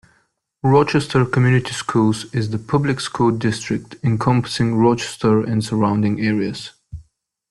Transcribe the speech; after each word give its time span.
Rochester 0.63 1.25
Community 1.27 1.73
Schools 1.73 2.25
is 2.33 2.49
the 2.49 2.57
public 2.57 2.99
school 2.99 3.29
district 3.29 3.97
encompassing 4.03 4.73
Rochester 4.77 5.43
and 5.43 5.63
surrounding 5.63 6.19
areas. 6.19 6.71